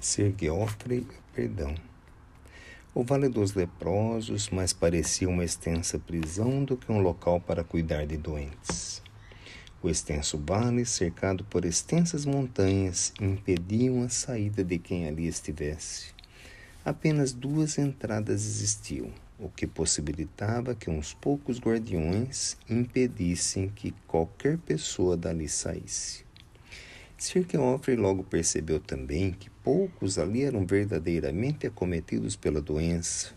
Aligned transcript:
Ser 0.00 0.34
Geoffrey, 0.40 1.06
perdão. 1.34 1.74
O 2.94 3.04
Vale 3.04 3.28
dos 3.28 3.52
Leprosos 3.52 4.48
mais 4.48 4.72
parecia 4.72 5.28
uma 5.28 5.44
extensa 5.44 5.98
prisão 5.98 6.64
do 6.64 6.74
que 6.74 6.90
um 6.90 7.02
local 7.02 7.38
para 7.38 7.62
cuidar 7.62 8.06
de 8.06 8.16
doentes. 8.16 9.02
O 9.82 9.90
extenso 9.90 10.42
vale, 10.42 10.86
cercado 10.86 11.44
por 11.44 11.66
extensas 11.66 12.24
montanhas, 12.24 13.12
impediam 13.20 14.02
a 14.02 14.08
saída 14.08 14.64
de 14.64 14.78
quem 14.78 15.06
ali 15.06 15.26
estivesse. 15.26 16.14
Apenas 16.82 17.34
duas 17.34 17.76
entradas 17.76 18.46
existiam, 18.46 19.10
o 19.38 19.50
que 19.50 19.66
possibilitava 19.66 20.74
que 20.74 20.88
uns 20.88 21.12
poucos 21.12 21.60
guardiões 21.60 22.56
impedissem 22.70 23.68
que 23.68 23.92
qualquer 24.06 24.56
pessoa 24.56 25.14
dali 25.14 25.46
saísse. 25.46 26.29
Sir 27.20 27.44
Geoffrey 27.46 27.98
logo 27.98 28.24
percebeu 28.24 28.80
também 28.80 29.32
que 29.32 29.50
poucos 29.62 30.18
ali 30.18 30.42
eram 30.42 30.64
verdadeiramente 30.64 31.66
acometidos 31.66 32.34
pela 32.34 32.62
doença. 32.62 33.34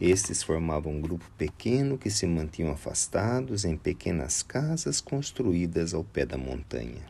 Estes 0.00 0.42
formavam 0.42 0.94
um 0.94 1.00
grupo 1.00 1.30
pequeno 1.38 1.96
que 1.96 2.10
se 2.10 2.26
mantinham 2.26 2.72
afastados 2.72 3.64
em 3.64 3.76
pequenas 3.76 4.42
casas 4.42 5.00
construídas 5.00 5.94
ao 5.94 6.02
pé 6.02 6.26
da 6.26 6.36
montanha. 6.36 7.06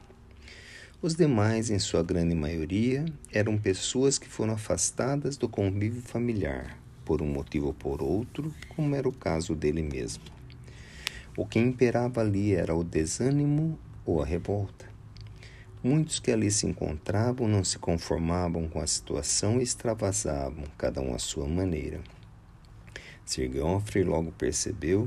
Os 1.00 1.14
demais, 1.14 1.70
em 1.70 1.78
sua 1.78 2.02
grande 2.02 2.34
maioria, 2.34 3.06
eram 3.32 3.56
pessoas 3.56 4.18
que 4.18 4.28
foram 4.28 4.52
afastadas 4.52 5.38
do 5.38 5.48
convívio 5.48 6.02
familiar, 6.02 6.78
por 7.02 7.22
um 7.22 7.26
motivo 7.26 7.68
ou 7.68 7.74
por 7.74 8.02
outro, 8.02 8.54
como 8.76 8.94
era 8.94 9.08
o 9.08 9.12
caso 9.12 9.54
dele 9.54 9.82
mesmo. 9.82 10.24
O 11.34 11.46
que 11.46 11.58
imperava 11.58 12.20
ali 12.20 12.54
era 12.54 12.74
o 12.74 12.84
desânimo 12.84 13.78
ou 14.04 14.22
a 14.22 14.26
revolta. 14.26 14.93
Muitos 15.84 16.18
que 16.18 16.30
ali 16.30 16.50
se 16.50 16.66
encontravam 16.66 17.46
não 17.46 17.62
se 17.62 17.78
conformavam 17.78 18.66
com 18.70 18.80
a 18.80 18.86
situação 18.86 19.60
e 19.60 19.62
extravasavam, 19.62 20.64
cada 20.78 21.02
um 21.02 21.14
à 21.14 21.18
sua 21.18 21.46
maneira. 21.46 22.00
Sir 23.22 23.52
Geoffrey 23.52 24.02
logo 24.02 24.32
percebeu 24.32 25.06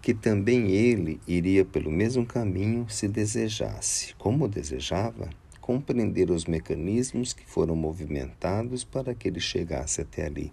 que 0.00 0.14
também 0.14 0.70
ele 0.70 1.20
iria 1.28 1.66
pelo 1.66 1.90
mesmo 1.90 2.24
caminho 2.24 2.88
se 2.88 3.06
desejasse, 3.08 4.14
como 4.14 4.48
desejava, 4.48 5.28
compreender 5.60 6.30
os 6.30 6.46
mecanismos 6.46 7.34
que 7.34 7.44
foram 7.44 7.76
movimentados 7.76 8.84
para 8.84 9.14
que 9.14 9.28
ele 9.28 9.38
chegasse 9.38 10.00
até 10.00 10.24
ali. 10.24 10.50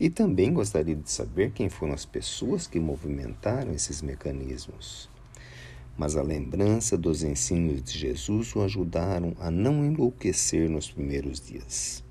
E 0.00 0.10
também 0.10 0.52
gostaria 0.52 0.96
de 0.96 1.08
saber 1.08 1.52
quem 1.52 1.68
foram 1.68 1.94
as 1.94 2.04
pessoas 2.04 2.66
que 2.66 2.80
movimentaram 2.80 3.70
esses 3.72 4.02
mecanismos 4.02 5.08
mas 5.98 6.16
a 6.16 6.22
lembrança 6.22 6.96
dos 6.96 7.24
ensinos 7.24 7.82
de 7.82 7.98
Jesus 7.98 8.54
o 8.54 8.62
ajudaram 8.62 9.34
a 9.40 9.50
não 9.50 9.84
enlouquecer 9.84 10.70
nos 10.70 10.88
primeiros 10.88 11.40
dias. 11.40 12.04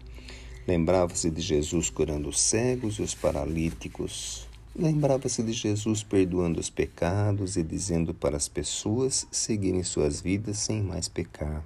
Lembrava-se 0.67 1.31
de 1.31 1.39
Jesus 1.39 1.89
curando 1.89 2.27
os 2.27 2.37
cegos 2.37 2.95
e 2.95 3.01
os 3.01 3.15
paralíticos. 3.15 4.45
Lembrava-se 4.75 5.41
de 5.41 5.53
Jesus 5.53 6.03
perdoando 6.03 6.59
os 6.59 6.69
pecados 6.69 7.55
e 7.55 7.63
dizendo 7.63 8.13
para 8.13 8.35
as 8.35 8.49
pessoas 8.49 9.25
seguirem 9.31 9.81
suas 9.83 10.19
vidas 10.19 10.57
sem 10.57 10.83
mais 10.83 11.07
pecar. 11.07 11.63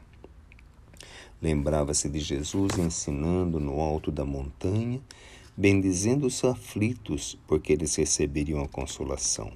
Lembrava-se 1.41 2.07
de 2.07 2.19
Jesus 2.19 2.77
ensinando 2.77 3.59
no 3.59 3.79
alto 3.79 4.11
da 4.11 4.23
montanha, 4.23 5.01
bendizendo 5.57 6.27
os 6.27 6.43
aflitos, 6.43 7.35
porque 7.47 7.73
eles 7.73 7.95
receberiam 7.95 8.61
a 8.61 8.67
consolação. 8.67 9.51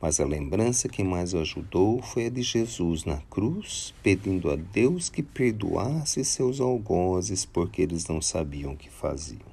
Mas 0.00 0.20
a 0.20 0.24
lembrança 0.24 0.88
que 0.88 1.02
mais 1.02 1.34
o 1.34 1.38
ajudou 1.38 2.00
foi 2.00 2.26
a 2.26 2.30
de 2.30 2.40
Jesus 2.40 3.04
na 3.04 3.16
cruz, 3.28 3.92
pedindo 4.00 4.48
a 4.48 4.54
Deus 4.54 5.08
que 5.08 5.24
perdoasse 5.24 6.24
seus 6.24 6.60
algozes, 6.60 7.44
porque 7.44 7.82
eles 7.82 8.06
não 8.06 8.22
sabiam 8.22 8.74
o 8.74 8.76
que 8.76 8.88
faziam. 8.88 9.48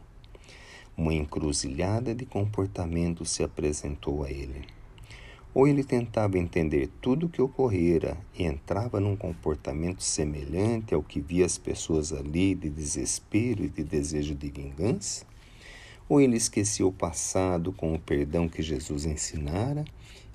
Uma 0.96 1.16
encruzilhada 1.16 2.14
de 2.14 2.28
comportamento 2.28 3.26
se 3.26 3.44
apresentou 3.44 4.24
a 4.24 4.30
ele. 4.30 4.62
Ou 5.52 5.68
ele 5.68 5.84
tentava 5.84 6.38
entender 6.38 6.92
tudo 7.02 7.26
o 7.26 7.30
que 7.30 7.42
ocorrera 7.42 8.16
e 8.38 8.44
entrava 8.44 9.00
num 9.00 9.16
comportamento 9.16 10.04
semelhante 10.04 10.94
ao 10.94 11.02
que 11.02 11.20
via 11.20 11.46
as 11.46 11.58
pessoas 11.58 12.14
ali 12.14 12.54
de 12.54 12.70
desespero 12.70 13.64
e 13.64 13.70
de 13.70 13.84
desejo 13.84 14.36
de 14.36 14.50
vingança, 14.52 15.26
ou 16.08 16.22
ele 16.22 16.38
esquecia 16.38 16.86
o 16.86 16.92
passado 16.92 17.74
com 17.74 17.96
o 17.96 18.00
perdão 18.00 18.48
que 18.48 18.62
Jesus 18.62 19.06
ensinara 19.06 19.84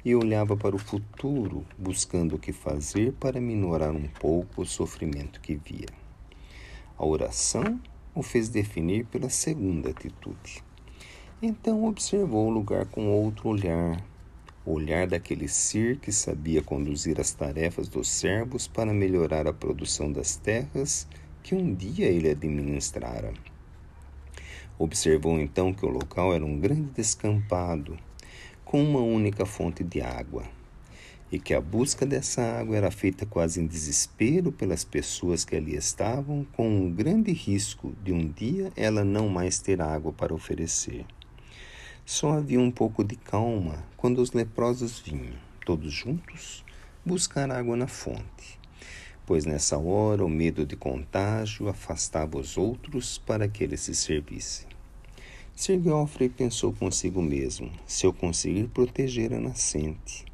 e 0.04 0.14
olhava 0.14 0.56
para 0.56 0.74
o 0.74 0.78
futuro, 0.78 1.64
buscando 1.78 2.36
o 2.36 2.38
que 2.38 2.52
fazer 2.52 3.12
para 3.12 3.40
minorar 3.40 3.92
um 3.94 4.08
pouco 4.08 4.62
o 4.62 4.66
sofrimento 4.66 5.40
que 5.40 5.54
via. 5.54 5.88
A 6.96 7.04
oração 7.04 7.80
o 8.14 8.22
fez 8.22 8.48
definir 8.48 9.06
pela 9.06 9.28
segunda 9.28 9.90
atitude. 9.90 10.62
Então 11.42 11.84
observou 11.84 12.48
o 12.48 12.50
lugar 12.50 12.86
com 12.86 13.08
outro 13.08 13.48
olhar, 13.48 14.04
o 14.64 14.72
olhar 14.72 15.06
daquele 15.06 15.48
ser 15.48 15.98
que 15.98 16.12
sabia 16.12 16.62
conduzir 16.62 17.20
as 17.20 17.32
tarefas 17.32 17.88
dos 17.88 18.08
servos 18.08 18.66
para 18.66 18.92
melhorar 18.92 19.46
a 19.46 19.52
produção 19.52 20.12
das 20.12 20.36
terras 20.36 21.06
que 21.42 21.54
um 21.54 21.74
dia 21.74 22.06
ele 22.06 22.28
administrara. 22.28 23.32
Observou 24.78 25.38
então 25.38 25.72
que 25.72 25.84
o 25.84 25.90
local 25.90 26.34
era 26.34 26.44
um 26.44 26.58
grande 26.58 26.90
descampado, 26.92 27.98
com 28.70 28.80
uma 28.84 29.00
única 29.00 29.44
fonte 29.44 29.82
de 29.82 30.00
água, 30.00 30.44
e 31.32 31.40
que 31.40 31.52
a 31.52 31.60
busca 31.60 32.06
dessa 32.06 32.40
água 32.40 32.76
era 32.76 32.88
feita 32.88 33.26
quase 33.26 33.60
em 33.60 33.66
desespero 33.66 34.52
pelas 34.52 34.84
pessoas 34.84 35.44
que 35.44 35.56
ali 35.56 35.74
estavam, 35.74 36.46
com 36.52 36.68
um 36.68 36.88
grande 36.88 37.32
risco 37.32 37.92
de 38.00 38.12
um 38.12 38.28
dia 38.28 38.70
ela 38.76 39.02
não 39.02 39.28
mais 39.28 39.58
ter 39.58 39.82
água 39.82 40.12
para 40.12 40.32
oferecer. 40.32 41.04
Só 42.06 42.34
havia 42.34 42.60
um 42.60 42.70
pouco 42.70 43.02
de 43.02 43.16
calma 43.16 43.82
quando 43.96 44.22
os 44.22 44.30
leprosos 44.30 45.00
vinham, 45.00 45.34
todos 45.66 45.92
juntos, 45.92 46.64
buscar 47.04 47.50
água 47.50 47.76
na 47.76 47.88
fonte, 47.88 48.56
pois 49.26 49.44
nessa 49.44 49.76
hora 49.78 50.24
o 50.24 50.28
medo 50.28 50.64
de 50.64 50.76
contágio 50.76 51.68
afastava 51.68 52.38
os 52.38 52.56
outros 52.56 53.18
para 53.18 53.48
que 53.48 53.64
eles 53.64 53.80
se 53.80 53.96
servissem. 53.96 54.69
Sir 55.54 55.80
Geoffrey 55.82 56.28
pensou 56.28 56.72
consigo 56.72 57.20
mesmo: 57.20 57.70
se 57.86 58.06
eu 58.06 58.12
conseguir 58.12 58.68
proteger 58.68 59.32
a 59.34 59.40
nascente, 59.40 60.24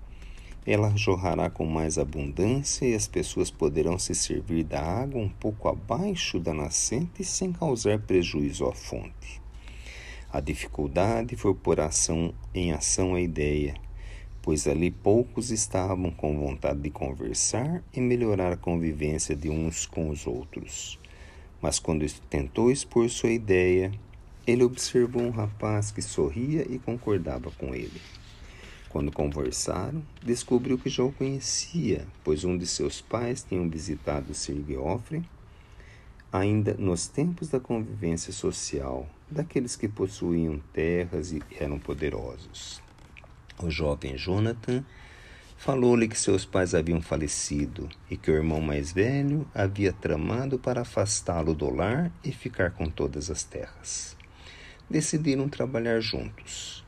ela 0.66 0.97
jorrará 0.97 1.49
com 1.49 1.65
mais 1.65 1.97
abundância 1.97 2.87
e 2.87 2.94
as 2.94 3.06
pessoas 3.06 3.50
poderão 3.50 3.99
se 3.99 4.15
servir 4.15 4.65
da 4.65 4.82
água 4.82 5.21
um 5.21 5.28
pouco 5.28 5.69
abaixo 5.69 6.41
da 6.41 6.53
nascente 6.53 7.25
sem 7.25 7.53
causar 7.53 8.00
prejuízo 8.00 8.66
à 8.66 8.72
fonte. 8.72 9.41
A 10.32 10.41
dificuldade 10.41 11.37
foi 11.37 11.54
pôr 11.54 11.81
ação, 11.81 12.34
em 12.53 12.72
ação 12.72 13.15
a 13.15 13.21
ideia, 13.21 13.75
pois 14.43 14.66
ali 14.66 14.91
poucos 14.91 15.50
estavam 15.50 16.10
com 16.10 16.38
vontade 16.38 16.81
de 16.81 16.91
conversar 16.91 17.83
e 17.93 18.00
melhorar 18.00 18.53
a 18.53 18.56
convivência 18.56 19.34
de 19.37 19.48
uns 19.48 19.87
com 19.87 20.10
os 20.10 20.27
outros. 20.27 20.98
Mas 21.62 21.78
quando 21.78 22.04
tentou 22.28 22.71
expor 22.71 23.09
sua 23.09 23.31
ideia, 23.31 23.93
ele 24.47 24.62
observou 24.62 25.23
um 25.23 25.31
rapaz 25.31 25.91
que 25.91 26.01
sorria 26.01 26.65
e 26.71 26.79
concordava 26.79 27.51
com 27.51 27.75
ele. 27.75 28.01
Quando 28.89 29.11
conversaram, 29.11 30.03
descobriu 30.23 30.79
que 30.79 30.89
já 30.89 31.03
o 31.03 31.12
conhecia, 31.12 32.07
pois 32.23 32.45
um 32.45 32.57
de 32.57 32.67
seus 32.67 33.01
pais 33.01 33.43
tinha 33.43 33.69
visitado 33.69 34.33
Sir 34.33 34.65
Geoffrey 34.67 35.25
ainda 36.33 36.75
nos 36.75 37.07
tempos 37.07 37.49
da 37.49 37.59
convivência 37.59 38.33
social, 38.33 39.09
daqueles 39.31 39.75
que 39.75 39.89
possuíam 39.89 40.61
terras 40.73 41.33
e 41.33 41.43
eram 41.59 41.78
poderosos. 41.78 42.81
O 43.59 43.71
jovem 43.71 44.17
Jonathan 44.17 44.84
falou-lhe 45.57 46.09
que 46.09 46.19
seus 46.19 46.45
pais 46.45 46.75
haviam 46.75 47.01
falecido 47.01 47.89
e 48.11 48.17
que 48.17 48.31
o 48.31 48.34
irmão 48.34 48.61
mais 48.61 48.93
velho 48.93 49.47
havia 49.55 49.93
tramado 49.93 50.59
para 50.59 50.83
afastá-lo 50.83 51.55
do 51.55 51.71
lar 51.71 52.13
e 52.23 52.31
ficar 52.31 52.73
com 52.73 52.89
todas 52.89 53.31
as 53.31 53.43
terras 53.43 54.16
decidiram 54.88 55.48
trabalhar 55.48 56.00
juntos. 56.00 56.84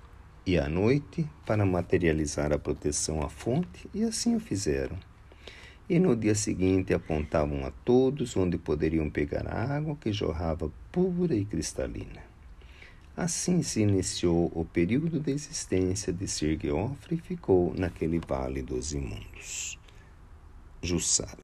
E 0.46 0.58
à 0.58 0.68
noite, 0.68 1.28
para 1.44 1.66
materializar 1.66 2.52
a 2.52 2.58
proteção 2.58 3.20
à 3.22 3.28
fonte, 3.28 3.88
e 3.92 4.02
assim 4.02 4.34
o 4.34 4.40
fizeram. 4.40 4.98
E 5.90 5.98
no 5.98 6.16
dia 6.16 6.34
seguinte 6.34 6.94
apontavam 6.94 7.66
a 7.66 7.70
todos 7.70 8.36
onde 8.36 8.56
poderiam 8.56 9.10
pegar 9.10 9.46
a 9.46 9.76
água 9.76 9.96
que 9.96 10.12
jorrava 10.12 10.70
pura 10.90 11.34
e 11.34 11.44
cristalina. 11.44 12.22
Assim 13.16 13.62
se 13.62 13.80
iniciou 13.80 14.50
o 14.54 14.64
período 14.64 15.18
de 15.18 15.32
existência 15.32 16.12
de 16.12 16.28
Sir 16.28 16.56
Geoffrey 16.56 17.18
e 17.18 17.20
ficou 17.20 17.74
naquele 17.76 18.20
vale 18.20 18.62
dos 18.62 18.92
imundos. 18.92 19.78
Jussara. 20.80 21.36